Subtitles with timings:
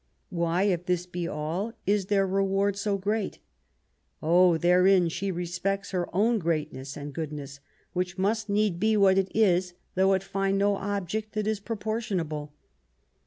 [0.31, 3.37] "Why, if this be all, is their reward so great?""
[4.23, 7.59] Oh, therein she respects her own greatness and goodness,
[7.93, 12.51] which must need be what it is, though it find no object that is proportionable.